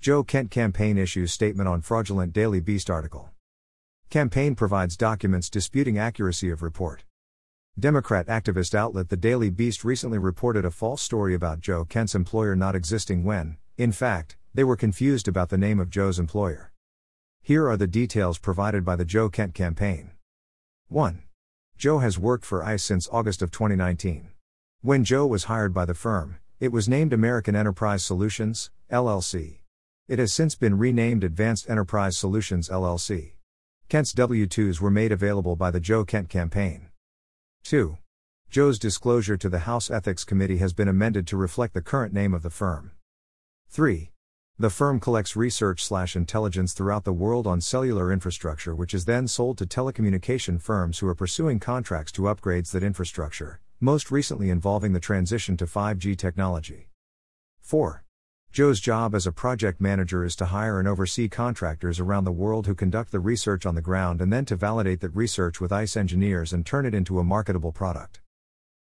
Joe 0.00 0.24
Kent 0.24 0.50
campaign 0.50 0.96
issues 0.96 1.30
statement 1.30 1.68
on 1.68 1.82
fraudulent 1.82 2.32
Daily 2.32 2.60
Beast 2.60 2.88
article. 2.88 3.28
Campaign 4.08 4.54
provides 4.54 4.96
documents 4.96 5.50
disputing 5.50 5.98
accuracy 5.98 6.48
of 6.48 6.62
report. 6.62 7.04
Democrat 7.78 8.26
activist 8.26 8.74
outlet 8.74 9.10
The 9.10 9.18
Daily 9.18 9.50
Beast 9.50 9.84
recently 9.84 10.16
reported 10.16 10.64
a 10.64 10.70
false 10.70 11.02
story 11.02 11.34
about 11.34 11.60
Joe 11.60 11.84
Kent's 11.84 12.14
employer 12.14 12.56
not 12.56 12.74
existing 12.74 13.24
when, 13.24 13.58
in 13.76 13.92
fact, 13.92 14.38
they 14.54 14.64
were 14.64 14.74
confused 14.74 15.28
about 15.28 15.50
the 15.50 15.58
name 15.58 15.78
of 15.78 15.90
Joe's 15.90 16.18
employer. 16.18 16.72
Here 17.42 17.68
are 17.68 17.76
the 17.76 17.86
details 17.86 18.38
provided 18.38 18.86
by 18.86 18.96
the 18.96 19.04
Joe 19.04 19.28
Kent 19.28 19.52
campaign. 19.52 20.12
1. 20.88 21.24
Joe 21.76 21.98
has 21.98 22.18
worked 22.18 22.46
for 22.46 22.64
AES 22.64 22.82
since 22.82 23.08
August 23.12 23.42
of 23.42 23.50
2019. 23.50 24.30
When 24.80 25.04
Joe 25.04 25.26
was 25.26 25.44
hired 25.44 25.74
by 25.74 25.84
the 25.84 25.92
firm, 25.92 26.38
it 26.58 26.72
was 26.72 26.88
named 26.88 27.12
American 27.12 27.54
Enterprise 27.54 28.02
Solutions, 28.02 28.70
LLC. 28.90 29.59
It 30.10 30.18
has 30.18 30.32
since 30.32 30.56
been 30.56 30.76
renamed 30.76 31.22
Advanced 31.22 31.70
Enterprise 31.70 32.18
Solutions 32.18 32.68
LLC. 32.68 33.34
Kent's 33.88 34.12
W 34.12 34.44
2s 34.44 34.80
were 34.80 34.90
made 34.90 35.12
available 35.12 35.54
by 35.54 35.70
the 35.70 35.78
Joe 35.78 36.04
Kent 36.04 36.28
campaign. 36.28 36.88
2. 37.62 37.96
Joe's 38.50 38.80
disclosure 38.80 39.36
to 39.36 39.48
the 39.48 39.60
House 39.60 39.88
Ethics 39.88 40.24
Committee 40.24 40.56
has 40.56 40.72
been 40.72 40.88
amended 40.88 41.28
to 41.28 41.36
reflect 41.36 41.74
the 41.74 41.80
current 41.80 42.12
name 42.12 42.34
of 42.34 42.42
the 42.42 42.50
firm. 42.50 42.90
3. 43.68 44.10
The 44.58 44.68
firm 44.68 44.98
collects 44.98 45.36
research 45.36 45.84
slash 45.84 46.16
intelligence 46.16 46.72
throughout 46.72 47.04
the 47.04 47.12
world 47.12 47.46
on 47.46 47.60
cellular 47.60 48.12
infrastructure, 48.12 48.74
which 48.74 48.94
is 48.94 49.04
then 49.04 49.28
sold 49.28 49.58
to 49.58 49.64
telecommunication 49.64 50.60
firms 50.60 50.98
who 50.98 51.06
are 51.06 51.14
pursuing 51.14 51.60
contracts 51.60 52.10
to 52.10 52.22
upgrades 52.22 52.72
that 52.72 52.82
infrastructure, 52.82 53.60
most 53.78 54.10
recently 54.10 54.50
involving 54.50 54.92
the 54.92 54.98
transition 54.98 55.56
to 55.56 55.66
5G 55.66 56.18
technology. 56.18 56.88
4. 57.60 58.02
Joe's 58.52 58.80
job 58.80 59.14
as 59.14 59.28
a 59.28 59.32
project 59.32 59.80
manager 59.80 60.24
is 60.24 60.34
to 60.34 60.46
hire 60.46 60.80
and 60.80 60.88
oversee 60.88 61.28
contractors 61.28 62.00
around 62.00 62.24
the 62.24 62.32
world 62.32 62.66
who 62.66 62.74
conduct 62.74 63.12
the 63.12 63.20
research 63.20 63.64
on 63.64 63.76
the 63.76 63.80
ground 63.80 64.20
and 64.20 64.32
then 64.32 64.44
to 64.46 64.56
validate 64.56 64.98
that 65.00 65.14
research 65.14 65.60
with 65.60 65.70
AES 65.70 65.96
engineers 65.96 66.52
and 66.52 66.66
turn 66.66 66.84
it 66.84 66.92
into 66.92 67.20
a 67.20 67.24
marketable 67.24 67.70
product. 67.70 68.20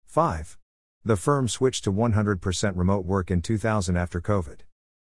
5. 0.05 0.57
The 1.05 1.15
firm 1.15 1.47
switched 1.47 1.85
to 1.85 1.93
100% 1.93 2.73
remote 2.75 3.05
work 3.05 3.31
in 3.31 3.41
2000 3.41 3.95
after 3.95 4.19
COVID. 4.19 4.59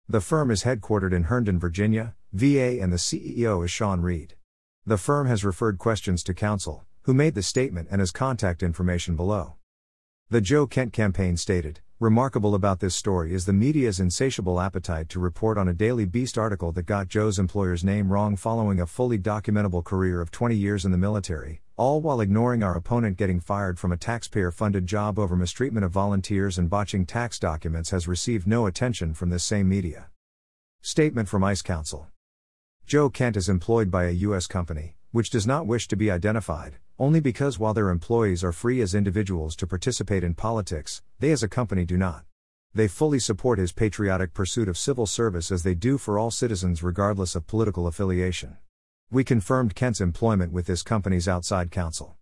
The 0.10 0.22
firm 0.22 0.50
is 0.50 0.64
headquartered 0.64 1.14
in 1.14 1.26
Herndon, 1.26 1.60
Virginia, 1.60 2.16
VA, 2.34 2.82
and 2.82 2.92
the 2.92 2.98
CEO 2.98 3.64
is 3.64 3.70
Sean 3.70 4.02
Reed. 4.02 4.34
The 4.88 4.98
firm 4.98 5.28
has 5.28 5.46
referred 5.46 5.78
questions 5.78 6.24
to 6.24 6.34
counsel, 6.34 6.84
who 7.04 7.14
made 7.14 7.36
the 7.36 7.44
statement 7.44 7.90
and 7.92 8.00
has 8.00 8.10
contact 8.10 8.64
information 8.64 9.16
below. 9.16 9.54
The 10.32 10.42
Joe 10.42 10.66
Kent 10.66 10.94
campaign 10.94 11.38
stated, 11.38 11.82
Remarkable 12.00 12.54
about 12.54 12.80
this 12.80 12.96
story 12.96 13.34
is 13.34 13.48
the 13.48 13.54
media's 13.54 14.00
insatiable 14.00 14.62
appetite 14.62 15.10
to 15.10 15.20
report 15.20 15.58
on 15.58 15.68
a 15.68 15.74
Daily 15.74 16.06
Beast 16.06 16.38
article 16.38 16.72
that 16.74 16.84
got 16.84 17.08
Joe's 17.08 17.40
employer's 17.40 17.84
name 17.84 18.12
wrong 18.12 18.36
following 18.36 18.80
a 18.80 18.86
fully 18.86 19.18
documentable 19.18 19.84
career 19.84 20.22
of 20.22 20.30
20 20.30 20.56
years 20.56 20.86
in 20.86 20.92
the 20.92 20.98
military, 21.00 21.64
all 21.76 22.00
while 22.00 22.22
ignoring 22.22 22.62
our 22.62 22.78
opponent 22.78 23.18
getting 23.18 23.40
fired 23.40 23.80
from 23.80 23.92
a 23.92 23.98
taxpayer 23.98 24.52
funded 24.52 24.86
job 24.86 25.18
over 25.18 25.36
mistreatment 25.36 25.84
of 25.84 25.92
volunteers 25.92 26.60
and 26.60 26.70
botching 26.70 27.04
tax 27.04 27.40
documents 27.40 27.90
has 27.90 28.08
received 28.08 28.46
no 28.46 28.68
attention 28.68 29.16
from 29.16 29.32
this 29.32 29.44
same 29.44 29.68
media. 29.68 30.06
Statement 30.84 31.28
from 31.28 31.44
AES 31.44 31.64
Counsel 31.64 32.10
Joe 32.86 33.10
Kent 33.10 33.36
is 33.36 33.50
employed 33.50 33.90
by 33.90 34.04
a 34.04 34.12
U.S. 34.28 34.46
company, 34.46 34.94
which 35.10 35.32
does 35.32 35.48
not 35.48 35.66
wish 35.66 35.88
to 35.88 35.96
be 35.96 36.12
identified, 36.12 36.76
only 37.00 37.20
because 37.20 37.58
while 37.58 37.74
their 37.74 37.90
employees 37.90 38.44
are 38.44 38.52
free 38.52 38.82
as 38.82 38.94
individuals 38.94 39.56
to 39.56 39.66
participate 39.66 40.24
in 40.24 40.36
politics, 40.36 41.02
they 41.20 41.32
as 41.32 41.44
a 41.44 41.48
company 41.48 41.84
do 41.84 41.98
not. 41.98 42.24
They 42.74 42.88
fully 42.88 43.20
support 43.20 43.58
his 43.58 43.72
patriotic 43.72 44.34
pursuit 44.34 44.70
of 44.70 44.78
civil 44.78 45.08
service 45.08 45.52
as 45.52 45.64
they 45.64 45.74
do 45.74 45.98
for 45.98 46.20
all 46.20 46.32
citizens 46.32 46.84
regardless 46.84 47.36
of 47.36 47.48
political 47.48 47.88
affiliation. 47.88 48.58
We 49.10 49.24
confirmed 49.24 49.74
Kent's 49.74 50.00
employment 50.00 50.52
with 50.52 50.68
this 50.68 50.84
company's 50.84 51.28
outside 51.28 51.72
counsel. 51.72 52.16